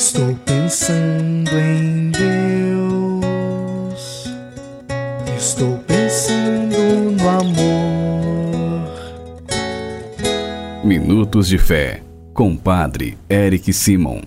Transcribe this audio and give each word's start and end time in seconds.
Estou 0.00 0.34
pensando 0.46 1.50
em 1.58 2.10
Deus. 2.10 2.24
Estou 5.36 5.76
pensando 5.86 6.78
no 7.20 7.28
amor. 7.28 8.88
Minutos 10.82 11.48
de 11.48 11.58
Fé, 11.58 12.02
com 12.32 12.56
Padre 12.56 13.18
Eric 13.28 13.74
Simon. 13.74 14.22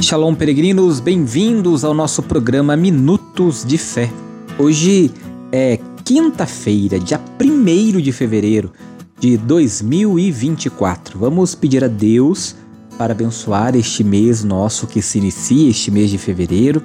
Shalom, 0.00 0.34
peregrinos, 0.34 1.00
bem-vindos 1.00 1.84
ao 1.84 1.92
nosso 1.92 2.22
programa 2.22 2.74
Minutos 2.78 3.62
de 3.62 3.76
Fé. 3.76 4.10
Hoje 4.58 5.10
é 5.52 5.78
quinta-feira, 6.02 6.98
dia 6.98 7.20
1 7.38 8.00
de 8.00 8.10
fevereiro 8.10 8.72
de 9.18 9.36
2024. 9.36 11.18
Vamos 11.18 11.54
pedir 11.54 11.84
a 11.84 11.88
Deus 11.88 12.56
para 12.98 13.12
abençoar 13.12 13.74
este 13.74 14.04
mês 14.04 14.44
nosso 14.44 14.86
que 14.86 15.02
se 15.02 15.18
inicia, 15.18 15.70
este 15.70 15.90
mês 15.90 16.10
de 16.10 16.18
fevereiro. 16.18 16.82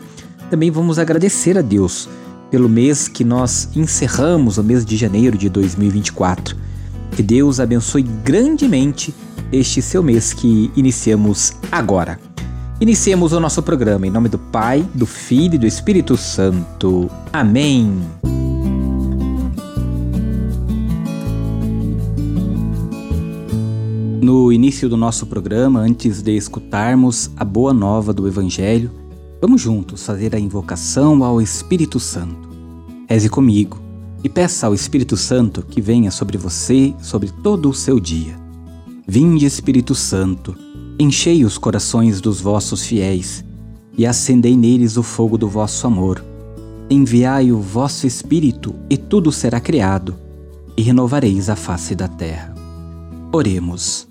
Também 0.49 0.71
vamos 0.71 0.97
agradecer 0.97 1.57
a 1.57 1.61
Deus 1.61 2.09
pelo 2.49 2.67
mês 2.67 3.07
que 3.07 3.23
nós 3.23 3.69
encerramos, 3.75 4.57
o 4.57 4.63
mês 4.63 4.85
de 4.85 4.97
janeiro 4.97 5.37
de 5.37 5.49
2024. 5.49 6.55
Que 7.11 7.21
Deus 7.21 7.59
abençoe 7.59 8.03
grandemente 8.03 9.13
este 9.51 9.81
seu 9.81 10.01
mês 10.01 10.33
que 10.33 10.71
iniciamos 10.75 11.53
agora. 11.71 12.19
Iniciemos 12.79 13.33
o 13.33 13.39
nosso 13.39 13.61
programa 13.61 14.07
em 14.07 14.11
nome 14.11 14.29
do 14.29 14.39
Pai, 14.39 14.87
do 14.93 15.05
Filho 15.05 15.55
e 15.55 15.57
do 15.57 15.67
Espírito 15.67 16.15
Santo. 16.15 17.09
Amém. 17.33 18.18
No 24.29 24.53
início 24.53 24.87
do 24.87 24.95
nosso 24.95 25.25
programa, 25.25 25.79
antes 25.79 26.21
de 26.21 26.37
escutarmos 26.37 27.31
a 27.35 27.43
boa 27.43 27.73
nova 27.73 28.13
do 28.13 28.27
Evangelho, 28.27 28.91
vamos 29.41 29.59
juntos 29.59 30.05
fazer 30.05 30.35
a 30.35 30.39
invocação 30.39 31.23
ao 31.23 31.41
Espírito 31.41 31.99
Santo. 31.99 32.47
Reze 33.07 33.27
comigo 33.27 33.81
e 34.23 34.29
peça 34.29 34.67
ao 34.67 34.75
Espírito 34.75 35.17
Santo 35.17 35.63
que 35.63 35.81
venha 35.81 36.11
sobre 36.11 36.37
você, 36.37 36.93
sobre 37.01 37.31
todo 37.41 37.71
o 37.71 37.73
seu 37.73 37.99
dia. 37.99 38.35
Vinde, 39.07 39.47
Espírito 39.47 39.95
Santo, 39.95 40.55
enchei 40.99 41.43
os 41.43 41.57
corações 41.57 42.21
dos 42.21 42.39
vossos 42.39 42.85
fiéis 42.85 43.43
e 43.97 44.05
acendei 44.05 44.55
neles 44.55 44.95
o 44.95 45.01
fogo 45.01 45.39
do 45.39 45.49
vosso 45.49 45.87
amor. 45.87 46.23
Enviai 46.87 47.51
o 47.51 47.59
vosso 47.59 48.05
Espírito 48.05 48.75
e 48.91 48.95
tudo 48.95 49.31
será 49.31 49.59
criado, 49.59 50.15
e 50.77 50.83
renovareis 50.83 51.49
a 51.49 51.55
face 51.55 51.95
da 51.95 52.07
terra. 52.07 52.53
Oremos. 53.33 54.08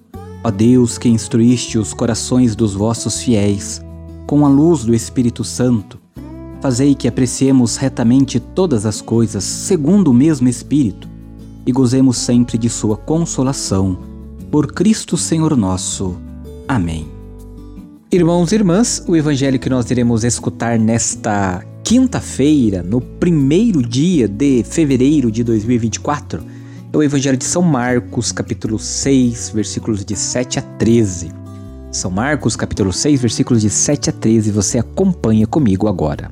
Ó 0.49 0.51
Deus, 0.51 0.97
que 0.97 1.11
instruíste 1.11 1.77
os 1.77 1.93
corações 1.93 2.57
dos 2.57 2.73
vossos 2.73 3.21
fiéis 3.21 3.83
com 4.27 4.47
a 4.47 4.49
luz 4.49 4.83
do 4.83 4.95
Espírito 4.95 5.45
Santo, 5.45 5.99
fazei 6.63 6.95
que 6.95 7.07
apreciemos 7.07 7.77
retamente 7.77 8.41
todas 8.41 8.87
as 8.87 9.03
coisas 9.03 9.45
segundo 9.45 10.09
o 10.09 10.15
mesmo 10.15 10.49
Espírito 10.49 11.07
e 11.67 11.71
gozemos 11.71 12.17
sempre 12.17 12.57
de 12.57 12.71
Sua 12.71 12.97
consolação. 12.97 13.99
Por 14.51 14.73
Cristo 14.73 15.19
Senhor 15.19 15.55
nosso. 15.55 16.17
Amém. 16.67 17.07
Irmãos 18.11 18.51
e 18.51 18.55
irmãs, 18.55 19.05
o 19.07 19.15
evangelho 19.15 19.59
que 19.59 19.69
nós 19.69 19.91
iremos 19.91 20.25
escutar 20.25 20.79
nesta 20.79 21.63
quinta-feira, 21.85 22.83
no 22.83 23.03
primeiro 23.03 23.83
dia 23.83 24.27
de 24.27 24.65
fevereiro 24.65 25.31
de 25.31 25.45
2024, 25.45 26.43
é 26.99 27.01
o 27.01 27.03
Evangelho 27.05 27.37
de 27.37 27.45
São 27.45 27.63
Marcos, 27.63 28.33
capítulo 28.33 28.77
6, 28.77 29.51
versículos 29.51 30.05
de 30.05 30.17
7 30.17 30.59
a 30.59 30.63
13. 30.63 31.31
São 31.93 32.11
Marcos, 32.11 32.57
capítulo 32.57 32.93
6, 32.93 33.21
versículos 33.21 33.63
de 33.63 33.71
7 33.71 34.11
a 34.11 34.13
13. 34.13 34.51
Você 34.51 34.79
acompanha 34.79 35.47
comigo 35.47 35.87
agora. 35.87 36.31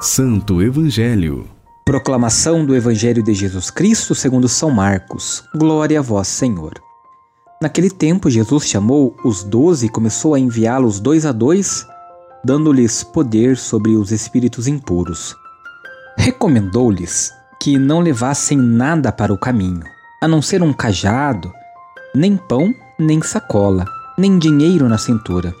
Santo 0.00 0.62
Evangelho. 0.62 1.46
Proclamação 1.84 2.64
do 2.64 2.74
Evangelho 2.74 3.22
de 3.22 3.34
Jesus 3.34 3.70
Cristo 3.70 4.14
segundo 4.14 4.48
São 4.48 4.70
Marcos. 4.70 5.44
Glória 5.54 5.98
a 5.98 6.02
vós, 6.02 6.28
Senhor. 6.28 6.74
Naquele 7.60 7.90
tempo, 7.90 8.30
Jesus 8.30 8.66
chamou 8.66 9.14
os 9.24 9.44
doze 9.44 9.86
e 9.86 9.90
começou 9.90 10.34
a 10.34 10.40
enviá-los 10.40 11.00
dois 11.00 11.26
a 11.26 11.32
dois, 11.32 11.86
dando-lhes 12.42 13.02
poder 13.02 13.58
sobre 13.58 13.90
os 13.96 14.10
espíritos 14.10 14.66
impuros 14.66 15.36
recomendou-lhes 16.28 17.32
que 17.58 17.78
não 17.78 18.00
levassem 18.00 18.58
nada 18.58 19.10
para 19.10 19.32
o 19.32 19.38
caminho, 19.38 19.82
a 20.22 20.28
não 20.28 20.42
ser 20.42 20.62
um 20.62 20.74
cajado, 20.74 21.50
nem 22.14 22.36
pão, 22.36 22.74
nem 22.98 23.22
sacola, 23.22 23.86
nem 24.18 24.38
dinheiro 24.38 24.90
na 24.90 24.98
cintura. 24.98 25.54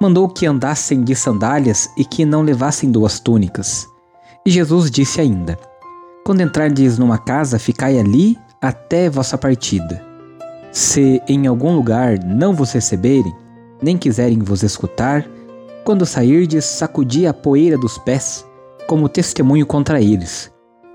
Mandou 0.00 0.28
que 0.28 0.46
andassem 0.46 1.02
de 1.02 1.16
sandálias 1.16 1.90
e 1.98 2.04
que 2.04 2.24
não 2.24 2.42
levassem 2.42 2.88
duas 2.88 3.18
túnicas. 3.18 3.88
E 4.44 4.50
Jesus 4.50 4.92
disse 4.92 5.20
ainda: 5.20 5.58
Quando 6.24 6.40
entrardes 6.40 6.98
numa 6.98 7.18
casa, 7.18 7.58
ficai 7.58 7.98
ali 7.98 8.38
até 8.62 9.10
vossa 9.10 9.36
partida. 9.36 10.04
Se 10.70 11.20
em 11.26 11.48
algum 11.48 11.74
lugar 11.74 12.16
não 12.24 12.54
vos 12.54 12.70
receberem, 12.70 13.34
nem 13.82 13.98
quiserem 13.98 14.38
vos 14.38 14.62
escutar, 14.62 15.26
quando 15.84 16.06
sairdes, 16.06 16.64
sacudi 16.64 17.26
a 17.26 17.34
poeira 17.34 17.76
dos 17.76 17.98
pés 17.98 18.46
como 18.86 19.08
testemunho 19.08 19.66
contra 19.66 20.00
eles. 20.00 20.52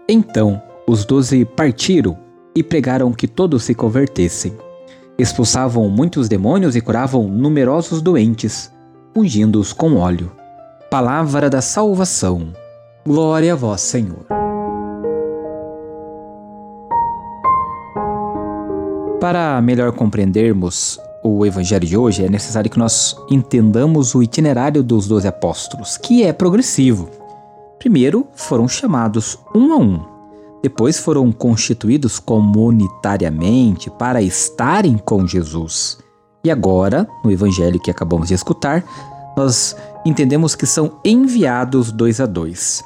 Então 0.07 0.61
os 0.87 1.05
doze 1.05 1.45
partiram 1.45 2.17
e 2.55 2.63
pregaram 2.63 3.11
que 3.13 3.27
todos 3.27 3.63
se 3.63 3.73
convertessem. 3.73 4.53
Expulsavam 5.17 5.87
muitos 5.89 6.27
demônios 6.27 6.75
e 6.75 6.81
curavam 6.81 7.27
numerosos 7.27 8.01
doentes, 8.01 8.71
ungindo-os 9.15 9.71
com 9.71 9.95
óleo. 9.95 10.31
Palavra 10.89 11.49
da 11.49 11.61
salvação. 11.61 12.53
Glória 13.05 13.53
a 13.53 13.55
vós, 13.55 13.81
Senhor. 13.81 14.25
Para 19.19 19.61
melhor 19.61 19.91
compreendermos 19.91 20.99
o 21.23 21.45
evangelho 21.45 21.87
de 21.87 21.95
hoje, 21.95 22.25
é 22.25 22.29
necessário 22.29 22.69
que 22.69 22.79
nós 22.79 23.15
entendamos 23.29 24.15
o 24.15 24.23
itinerário 24.23 24.81
dos 24.81 25.07
doze 25.07 25.27
apóstolos, 25.27 25.95
que 25.95 26.23
é 26.23 26.33
progressivo. 26.33 27.20
Primeiro 27.81 28.27
foram 28.35 28.67
chamados 28.67 29.39
um 29.55 29.73
a 29.73 29.77
um, 29.77 29.99
depois 30.61 30.99
foram 30.99 31.31
constituídos 31.31 32.19
comunitariamente 32.19 33.89
para 33.89 34.21
estarem 34.21 34.99
com 34.99 35.25
Jesus. 35.25 35.97
E 36.43 36.51
agora, 36.51 37.07
no 37.25 37.31
evangelho 37.31 37.79
que 37.79 37.89
acabamos 37.89 38.27
de 38.27 38.35
escutar, 38.35 38.85
nós 39.35 39.75
entendemos 40.05 40.53
que 40.53 40.67
são 40.67 40.99
enviados 41.03 41.91
dois 41.91 42.21
a 42.21 42.27
dois. 42.27 42.83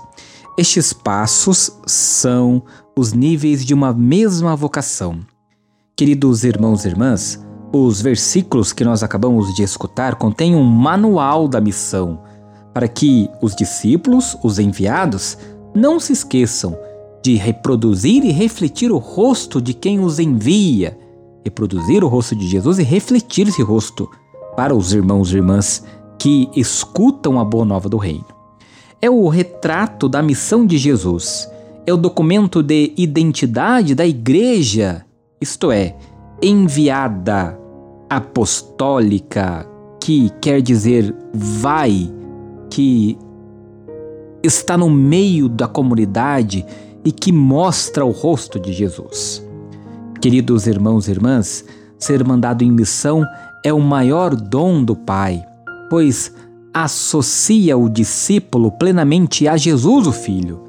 Estes 0.58 0.94
passos 0.94 1.78
são 1.86 2.64
os 2.98 3.12
níveis 3.12 3.66
de 3.66 3.74
uma 3.74 3.92
mesma 3.92 4.56
vocação. 4.56 5.20
Queridos 5.94 6.46
irmãos 6.46 6.86
e 6.86 6.88
irmãs, 6.88 7.46
os 7.74 8.00
versículos 8.00 8.72
que 8.72 8.86
nós 8.86 9.04
acabamos 9.04 9.54
de 9.56 9.62
escutar 9.62 10.16
contêm 10.16 10.56
um 10.56 10.64
manual 10.64 11.50
da 11.50 11.60
missão 11.60 12.24
para 12.76 12.90
que 12.90 13.30
os 13.42 13.56
discípulos, 13.56 14.38
os 14.44 14.60
enviados, 14.60 15.38
não 15.74 15.98
se 15.98 16.12
esqueçam 16.12 16.78
de 17.24 17.36
reproduzir 17.36 18.26
e 18.26 18.34
refletir 18.34 18.92
o 18.92 18.98
rosto 18.98 19.62
de 19.62 19.74
quem 19.74 20.02
os 20.02 20.20
envia, 20.20 21.00
reproduzir 21.42 22.04
o 22.04 22.10
rosto 22.10 22.36
de 22.36 22.46
Jesus 22.46 22.78
e 22.78 22.84
refletir 22.84 23.48
esse 23.48 23.64
rosto 23.64 24.12
para 24.58 24.76
os 24.76 24.92
irmãos 24.92 25.32
e 25.32 25.38
irmãs 25.38 25.86
que 26.20 26.50
escutam 26.54 27.40
a 27.40 27.46
boa 27.46 27.64
nova 27.64 27.88
do 27.88 27.96
reino. 27.96 28.26
É 29.02 29.10
o 29.10 29.30
retrato 29.30 30.10
da 30.10 30.22
missão 30.22 30.66
de 30.66 30.78
Jesus, 30.78 31.50
é 31.88 31.94
o 31.94 31.98
documento 31.98 32.62
de 32.62 32.92
identidade 32.98 33.96
da 33.96 34.06
igreja, 34.06 35.06
isto 35.40 35.72
é, 35.72 35.96
enviada, 36.42 37.58
apostólica, 38.10 39.66
que 40.02 40.30
quer 40.42 40.62
dizer 40.62 41.16
vai 41.34 42.12
que 42.76 43.18
está 44.44 44.78
no 44.78 44.90
meio 44.90 45.48
da 45.48 45.66
comunidade 45.66 46.66
e 47.06 47.12
que 47.12 47.32
mostra 47.32 48.04
o 48.04 48.12
rosto 48.12 48.60
de 48.60 48.74
Jesus. 48.74 49.42
Queridos 50.20 50.68
irmãos 50.68 51.08
e 51.08 51.12
irmãs, 51.12 51.64
ser 51.98 52.22
mandado 52.26 52.66
em 52.66 52.72
missão 52.72 53.26
é 53.64 53.72
o 53.72 53.80
maior 53.80 54.36
dom 54.36 54.84
do 54.84 54.94
Pai, 54.94 55.42
pois 55.90 56.36
associa 56.74 57.78
o 57.78 57.88
discípulo 57.88 58.70
plenamente 58.74 59.48
a 59.48 59.56
Jesus, 59.56 60.06
o 60.06 60.12
Filho, 60.12 60.62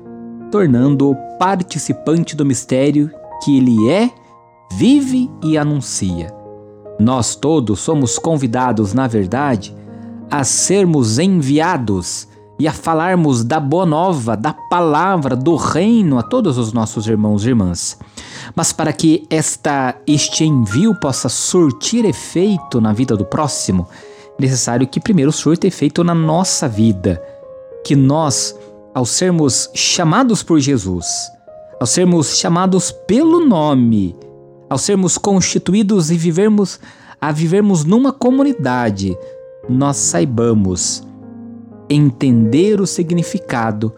tornando-o 0.52 1.16
participante 1.40 2.36
do 2.36 2.46
mistério 2.46 3.10
que 3.44 3.58
ele 3.58 3.90
é, 3.90 4.12
vive 4.74 5.28
e 5.42 5.58
anuncia. 5.58 6.32
Nós 7.00 7.34
todos 7.34 7.80
somos 7.80 8.16
convidados, 8.16 8.94
na 8.94 9.08
verdade, 9.08 9.74
a 10.30 10.44
sermos 10.44 11.18
enviados 11.18 12.28
e 12.58 12.66
a 12.66 12.72
falarmos 12.72 13.44
da 13.44 13.60
boa 13.60 13.84
nova, 13.84 14.36
da 14.36 14.52
palavra, 14.52 15.36
do 15.36 15.56
reino 15.56 16.18
a 16.18 16.22
todos 16.22 16.56
os 16.56 16.72
nossos 16.72 17.06
irmãos 17.06 17.44
e 17.44 17.48
irmãs. 17.48 17.98
Mas 18.54 18.72
para 18.72 18.92
que 18.92 19.26
esta, 19.28 19.94
este 20.06 20.44
envio 20.44 20.98
possa 20.98 21.28
surtir 21.28 22.04
efeito 22.04 22.80
na 22.80 22.92
vida 22.92 23.16
do 23.16 23.24
próximo, 23.24 23.86
é 24.38 24.42
necessário 24.42 24.86
que 24.86 25.00
primeiro 25.00 25.32
surta 25.32 25.66
efeito 25.66 26.02
na 26.02 26.14
nossa 26.14 26.66
vida. 26.66 27.22
Que 27.84 27.94
nós, 27.94 28.56
ao 28.94 29.04
sermos 29.04 29.70
chamados 29.74 30.42
por 30.42 30.58
Jesus, 30.58 31.06
ao 31.78 31.86
sermos 31.86 32.38
chamados 32.38 32.90
pelo 32.90 33.44
nome, 33.44 34.16
ao 34.68 34.78
sermos 34.78 35.18
constituídos 35.18 36.10
e 36.10 36.16
vivermos 36.16 36.80
a 37.20 37.32
vivermos 37.32 37.84
numa 37.84 38.12
comunidade, 38.12 39.16
nós 39.68 39.96
saibamos 39.96 41.06
entender 41.88 42.80
o 42.80 42.86
significado 42.86 43.92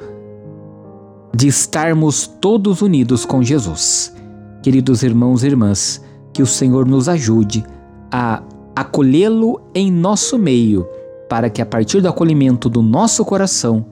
de 1.34 1.46
estarmos 1.46 2.26
todos 2.26 2.82
unidos 2.82 3.24
com 3.24 3.42
Jesus. 3.42 4.14
Queridos 4.62 5.02
irmãos 5.02 5.42
e 5.42 5.46
irmãs, 5.46 6.02
que 6.32 6.42
o 6.42 6.46
Senhor 6.46 6.86
nos 6.86 7.08
ajude 7.08 7.64
a 8.10 8.42
acolhê-lo 8.74 9.60
em 9.74 9.90
nosso 9.90 10.38
meio, 10.38 10.86
para 11.28 11.50
que 11.50 11.60
a 11.60 11.66
partir 11.66 12.00
do 12.00 12.08
acolhimento 12.08 12.68
do 12.68 12.82
nosso 12.82 13.24
coração, 13.24 13.84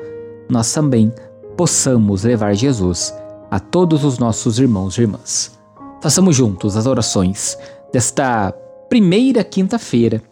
nós 0.49 0.72
também 0.72 1.12
possamos 1.56 2.25
levar 2.25 2.55
Jesus 2.55 3.14
a 3.50 3.58
todos 3.58 4.05
os 4.05 4.19
nossos 4.19 4.58
irmãos 4.58 4.96
e 4.96 5.02
irmãs. 5.02 5.58
Façamos 6.00 6.37
juntos 6.37 6.76
as 6.76 6.87
orações 6.87 7.58
desta 7.93 8.52
primeira 8.88 9.43
quinta-feira 9.43 10.22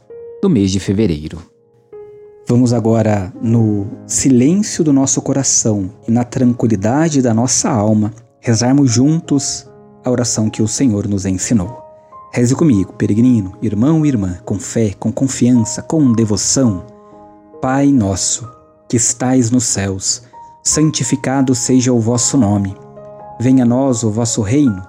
do 0.45 0.51
mês 0.51 0.71
de 0.71 0.79
fevereiro. 0.79 1.39
Vamos 2.47 2.75
agora, 2.75 3.33
no 3.41 3.87
silêncio 4.07 4.85
do 4.85 4.93
nosso 4.93 5.23
coração 5.23 5.91
e 6.07 6.11
na 6.11 6.23
tranquilidade 6.23 7.23
da 7.23 7.33
nossa 7.33 7.71
alma, 7.71 8.13
rezarmos 8.41 8.91
juntos 8.91 9.67
a 10.05 10.11
oração 10.11 10.51
que 10.51 10.61
o 10.61 10.69
Senhor 10.69 11.09
nos 11.09 11.25
ensinou. 11.25 11.83
Reze 12.31 12.55
comigo, 12.55 12.93
peregrino, 12.93 13.57
irmão 13.63 14.05
e 14.05 14.09
irmã, 14.11 14.39
com 14.45 14.59
fé, 14.59 14.93
com 15.01 15.11
confiança, 15.11 15.81
com 15.81 16.13
devoção. 16.13 16.85
Pai 17.63 17.87
nosso, 17.87 18.47
que 18.87 18.99
estais 18.99 19.51
nos 19.51 19.65
céus, 19.65 20.25
santificado 20.63 21.55
seja 21.55 21.91
o 21.91 21.99
vosso 21.99 22.37
nome. 22.37 22.77
Venha 23.41 23.63
a 23.63 23.67
nós 23.67 24.03
o 24.05 24.11
vosso 24.11 24.43
reino. 24.43 24.87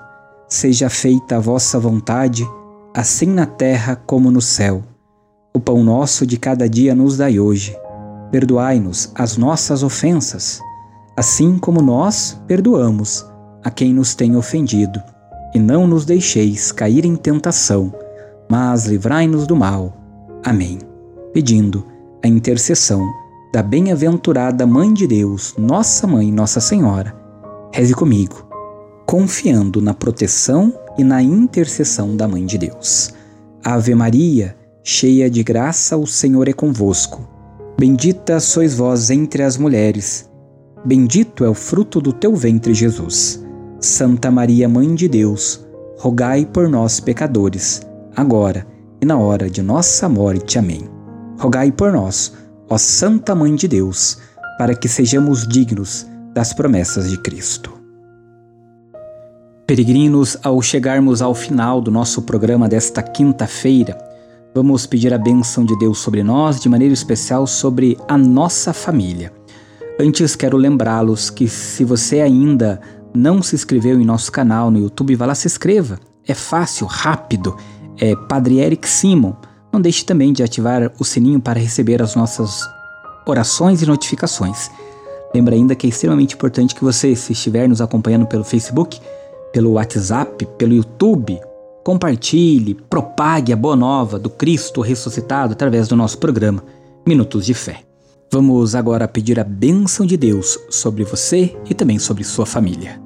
Seja 0.49 0.89
feita 0.89 1.37
a 1.37 1.39
vossa 1.39 1.79
vontade, 1.79 2.45
assim 2.93 3.27
na 3.27 3.45
terra 3.45 3.95
como 3.95 4.29
no 4.29 4.41
céu. 4.41 4.83
O 5.55 5.59
pão 5.61 5.85
nosso 5.85 6.27
de 6.27 6.35
cada 6.37 6.67
dia 6.67 6.93
nos 6.93 7.15
dai 7.15 7.39
hoje. 7.39 7.79
Perdoai-nos 8.29 9.09
as 9.15 9.37
nossas 9.37 9.83
ofensas, 9.83 10.59
assim 11.15 11.57
como 11.57 11.81
nós 11.81 12.37
perdoamos 12.45 13.25
a 13.63 13.71
quem 13.71 13.93
nos 13.93 14.13
tem 14.13 14.35
ofendido. 14.35 15.01
E 15.53 15.59
não 15.59 15.87
nos 15.87 16.03
deixeis 16.03 16.73
cair 16.73 17.05
em 17.05 17.15
tentação, 17.15 17.93
mas 18.51 18.85
livrai-nos 18.85 19.47
do 19.47 19.55
mal. 19.55 19.93
Amém. 20.43 20.77
Pedindo 21.33 21.85
a 22.21 22.27
intercessão 22.27 23.01
da 23.53 23.63
bem-aventurada 23.63 24.67
Mãe 24.67 24.93
de 24.93 25.07
Deus, 25.07 25.55
Nossa 25.57 26.05
Mãe, 26.05 26.33
Nossa 26.33 26.59
Senhora, 26.59 27.15
reze 27.73 27.93
comigo, 27.93 28.45
confiando 29.05 29.81
na 29.81 29.93
proteção 29.93 30.73
e 30.97 31.03
na 31.05 31.23
intercessão 31.23 32.17
da 32.17 32.27
Mãe 32.27 32.45
de 32.45 32.57
Deus. 32.57 33.13
Ave 33.63 33.95
Maria, 33.95 34.53
cheia 34.87 35.31
de 35.31 35.41
graça, 35.41 35.97
o 35.97 36.05
Senhor 36.05 36.47
é 36.47 36.53
convosco. 36.53 37.27
Bendita 37.75 38.39
sois 38.39 38.75
vós 38.75 39.09
entre 39.09 39.41
as 39.41 39.57
mulheres. 39.57 40.29
Bendito 40.85 41.43
é 41.43 41.49
o 41.49 41.55
fruto 41.55 41.99
do 41.99 42.13
teu 42.13 42.35
ventre, 42.35 42.71
Jesus. 42.71 43.43
Santa 43.79 44.29
Maria, 44.29 44.69
Mãe 44.69 44.93
de 44.93 45.07
Deus, 45.07 45.65
rogai 45.97 46.45
por 46.45 46.69
nós, 46.69 46.99
pecadores, 46.99 47.81
agora 48.15 48.67
e 49.01 49.05
na 49.07 49.17
hora 49.17 49.49
de 49.49 49.63
nossa 49.63 50.07
morte. 50.07 50.59
Amém. 50.59 50.87
Rogai 51.39 51.71
por 51.71 51.91
nós, 51.91 52.33
ó 52.69 52.77
Santa 52.77 53.33
Mãe 53.33 53.55
de 53.55 53.67
Deus, 53.67 54.19
para 54.59 54.75
que 54.75 54.87
sejamos 54.87 55.47
dignos 55.47 56.05
das 56.31 56.53
promessas 56.53 57.09
de 57.09 57.17
Cristo. 57.17 57.73
Peregrinos, 59.65 60.37
ao 60.43 60.61
chegarmos 60.61 61.23
ao 61.23 61.33
final 61.33 61.81
do 61.81 61.89
nosso 61.89 62.21
programa 62.21 62.69
desta 62.69 63.01
quinta-feira, 63.01 63.97
Vamos 64.55 64.85
pedir 64.85 65.13
a 65.13 65.17
bênção 65.17 65.65
de 65.65 65.77
Deus 65.77 65.97
sobre 65.97 66.23
nós, 66.23 66.61
de 66.61 66.69
maneira 66.69 66.93
especial 66.93 67.45
sobre 67.45 67.97
a 68.07 68.17
nossa 68.17 68.71
família. 68.71 69.33
Antes, 69.99 70.33
quero 70.33 70.55
lembrá-los 70.55 71.29
que 71.29 71.45
se 71.49 71.83
você 71.83 72.21
ainda 72.21 72.79
não 73.13 73.43
se 73.43 73.53
inscreveu 73.53 73.99
em 73.99 74.05
nosso 74.05 74.31
canal 74.31 74.71
no 74.71 74.79
YouTube, 74.79 75.13
vá 75.13 75.25
lá 75.25 75.35
se 75.35 75.45
inscreva. 75.45 75.99
É 76.25 76.33
fácil, 76.33 76.87
rápido. 76.87 77.57
É 77.99 78.15
Padre 78.15 78.59
Eric 78.59 78.87
Simon. 78.87 79.33
Não 79.73 79.81
deixe 79.81 80.05
também 80.05 80.31
de 80.31 80.41
ativar 80.41 80.89
o 80.97 81.03
sininho 81.03 81.41
para 81.41 81.59
receber 81.59 82.01
as 82.01 82.15
nossas 82.15 82.61
orações 83.27 83.81
e 83.81 83.85
notificações. 83.85 84.71
Lembra 85.33 85.53
ainda 85.53 85.75
que 85.75 85.85
é 85.85 85.89
extremamente 85.89 86.33
importante 86.33 86.73
que 86.73 86.83
você, 86.83 87.13
se 87.13 87.33
estiver 87.33 87.67
nos 87.67 87.81
acompanhando 87.81 88.25
pelo 88.25 88.45
Facebook, 88.45 89.01
pelo 89.51 89.73
WhatsApp, 89.73 90.45
pelo 90.57 90.73
YouTube, 90.73 91.41
compartilhe, 91.85 92.73
propague 92.89 93.53
a 93.53 93.55
boa 93.55 93.75
nova 93.75 94.17
do 94.17 94.27
Cristo 94.27 94.81
ressuscitado 94.81 95.53
através 95.53 95.87
do 95.87 95.95
nosso 95.95 96.17
programa 96.17 96.63
Minutos 97.05 97.45
de 97.45 97.53
Fé. 97.53 97.81
Vamos 98.33 98.73
agora 98.73 99.07
pedir 99.07 99.39
a 99.39 99.43
bênção 99.43 100.03
de 100.03 100.17
Deus 100.17 100.57
sobre 100.71 101.03
você 101.03 101.55
e 101.69 101.75
também 101.75 101.99
sobre 101.99 102.23
sua 102.23 102.43
família. 102.43 102.99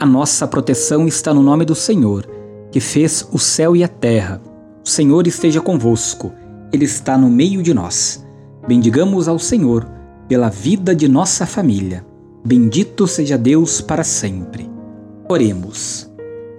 A 0.00 0.06
nossa 0.06 0.48
proteção 0.48 1.06
está 1.06 1.34
no 1.34 1.42
nome 1.42 1.66
do 1.66 1.74
Senhor, 1.74 2.26
que 2.72 2.80
fez 2.80 3.28
o 3.30 3.38
céu 3.38 3.76
e 3.76 3.84
a 3.84 3.88
terra. 3.88 4.40
O 4.82 4.88
Senhor 4.88 5.26
esteja 5.26 5.60
convosco, 5.60 6.32
Ele 6.72 6.86
está 6.86 7.18
no 7.18 7.28
meio 7.28 7.62
de 7.62 7.74
nós. 7.74 8.26
Bendigamos 8.66 9.28
ao 9.28 9.38
Senhor 9.38 9.86
pela 10.26 10.48
vida 10.48 10.96
de 10.96 11.08
nossa 11.08 11.44
família. 11.44 12.06
Bendito 12.42 13.06
seja 13.06 13.36
Deus 13.36 13.82
para 13.82 14.02
sempre. 14.02 14.70
Oremos. 15.28 16.03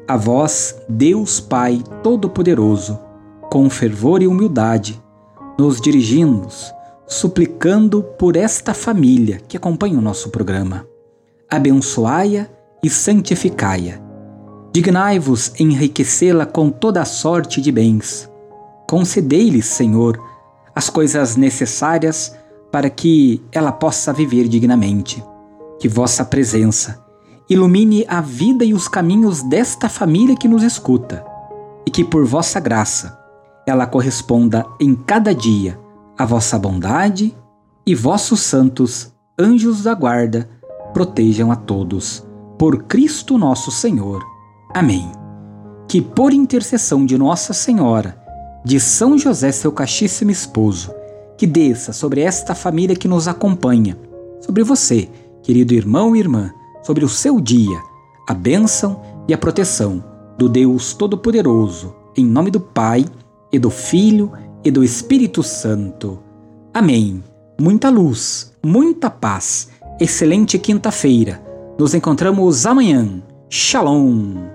A 0.07 0.15
vós, 0.15 0.75
Deus 0.87 1.39
Pai 1.39 1.81
Todo-Poderoso, 2.03 2.99
com 3.49 3.67
fervor 3.71 4.21
e 4.21 4.27
humildade, 4.27 5.01
nos 5.57 5.81
dirigimos, 5.81 6.71
suplicando 7.07 8.03
por 8.03 8.35
esta 8.35 8.71
família 8.75 9.41
que 9.47 9.57
acompanha 9.57 9.97
o 9.97 10.01
nosso 10.03 10.29
programa. 10.29 10.85
Abençoai-a 11.49 12.47
e 12.83 12.89
santificai-a. 12.89 13.99
Dignai-vos 14.71 15.59
enriquecê-la 15.59 16.45
com 16.45 16.69
toda 16.69 17.01
a 17.01 17.05
sorte 17.05 17.59
de 17.59 17.71
bens. 17.71 18.29
Concedei-lhes, 18.87 19.65
Senhor, 19.65 20.21
as 20.75 20.87
coisas 20.87 21.35
necessárias 21.35 22.35
para 22.71 22.91
que 22.91 23.41
ela 23.51 23.71
possa 23.71 24.13
viver 24.13 24.47
dignamente. 24.47 25.23
Que 25.79 25.87
vossa 25.87 26.23
presença 26.23 27.04
ilumine 27.49 28.05
a 28.07 28.21
vida 28.21 28.65
e 28.65 28.73
os 28.73 28.87
caminhos 28.87 29.43
desta 29.43 29.87
família 29.87 30.35
que 30.35 30.47
nos 30.47 30.63
escuta, 30.63 31.25
e 31.85 31.91
que 31.91 32.03
por 32.03 32.25
vossa 32.25 32.59
graça 32.59 33.19
ela 33.67 33.85
corresponda 33.85 34.65
em 34.79 34.95
cada 34.95 35.33
dia 35.33 35.79
à 36.17 36.25
vossa 36.25 36.57
bondade 36.57 37.35
e 37.85 37.93
vossos 37.93 38.41
santos 38.41 39.13
anjos 39.37 39.83
da 39.83 39.93
guarda 39.93 40.49
protejam 40.93 41.51
a 41.51 41.55
todos. 41.55 42.25
Por 42.57 42.83
Cristo 42.83 43.37
nosso 43.37 43.69
Senhor. 43.69 44.23
Amém. 44.73 45.11
Que 45.87 46.01
por 46.01 46.33
intercessão 46.33 47.05
de 47.05 47.17
Nossa 47.17 47.53
Senhora, 47.53 48.17
de 48.63 48.79
São 48.79 49.17
José, 49.17 49.51
seu 49.51 49.71
castíssimo 49.71 50.31
esposo, 50.31 50.93
que 51.37 51.45
desça 51.45 51.91
sobre 51.91 52.21
esta 52.21 52.55
família 52.55 52.95
que 52.95 53.07
nos 53.07 53.27
acompanha, 53.27 53.97
sobre 54.41 54.63
você, 54.63 55.09
querido 55.43 55.73
irmão 55.73 56.15
e 56.15 56.19
irmã, 56.19 56.51
sobre 56.85 57.03
o 57.03 57.09
seu 57.09 57.41
dia 57.41 57.81
a 58.27 58.33
bênção 58.33 59.01
e 59.27 59.33
a 59.33 59.37
proteção 59.37 60.03
do 60.37 60.49
Deus 60.49 60.93
Todo-Poderoso, 60.93 61.95
em 62.17 62.25
nome 62.25 62.49
do 62.49 62.59
Pai, 62.59 63.05
e 63.51 63.59
do 63.59 63.69
Filho 63.69 64.31
e 64.63 64.71
do 64.71 64.83
Espírito 64.83 65.43
Santo. 65.43 66.19
Amém. 66.73 67.23
Muita 67.59 67.89
luz, 67.89 68.51
muita 68.63 69.09
paz. 69.09 69.69
Excelente 69.99 70.59
quinta-feira. 70.59 71.41
Nos 71.79 71.93
encontramos 71.93 72.65
amanhã. 72.65 73.23
Shalom. 73.49 74.54